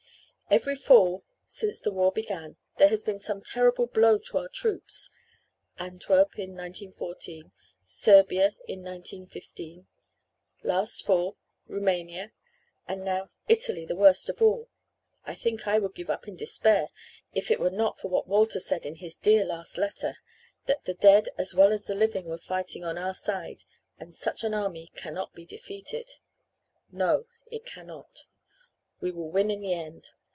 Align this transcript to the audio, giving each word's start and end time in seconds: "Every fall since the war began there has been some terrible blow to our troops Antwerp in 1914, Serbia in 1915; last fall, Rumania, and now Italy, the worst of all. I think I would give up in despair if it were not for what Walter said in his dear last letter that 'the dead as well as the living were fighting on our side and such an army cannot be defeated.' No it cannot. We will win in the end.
"Every 0.53 0.75
fall 0.75 1.23
since 1.45 1.79
the 1.79 1.93
war 1.93 2.11
began 2.11 2.57
there 2.75 2.89
has 2.89 3.05
been 3.05 3.19
some 3.19 3.41
terrible 3.41 3.87
blow 3.87 4.17
to 4.17 4.37
our 4.37 4.49
troops 4.49 5.09
Antwerp 5.79 6.37
in 6.37 6.49
1914, 6.57 7.53
Serbia 7.85 8.47
in 8.67 8.83
1915; 8.83 9.87
last 10.61 11.05
fall, 11.05 11.37
Rumania, 11.69 12.33
and 12.85 13.05
now 13.05 13.29
Italy, 13.47 13.85
the 13.85 13.95
worst 13.95 14.27
of 14.27 14.41
all. 14.41 14.67
I 15.23 15.35
think 15.35 15.67
I 15.69 15.79
would 15.79 15.95
give 15.95 16.09
up 16.09 16.27
in 16.27 16.35
despair 16.35 16.87
if 17.33 17.49
it 17.49 17.61
were 17.61 17.69
not 17.69 17.97
for 17.97 18.09
what 18.09 18.27
Walter 18.27 18.59
said 18.59 18.85
in 18.85 18.95
his 18.95 19.15
dear 19.15 19.45
last 19.45 19.77
letter 19.77 20.17
that 20.65 20.83
'the 20.83 20.95
dead 20.95 21.29
as 21.37 21.53
well 21.55 21.71
as 21.71 21.85
the 21.85 21.95
living 21.95 22.25
were 22.25 22.37
fighting 22.37 22.83
on 22.83 22.97
our 22.97 23.13
side 23.15 23.63
and 23.97 24.13
such 24.13 24.43
an 24.43 24.53
army 24.53 24.91
cannot 24.97 25.33
be 25.33 25.45
defeated.' 25.45 26.11
No 26.91 27.25
it 27.49 27.65
cannot. 27.65 28.25
We 28.99 29.11
will 29.11 29.29
win 29.29 29.49
in 29.49 29.61
the 29.61 29.71
end. 29.75 30.09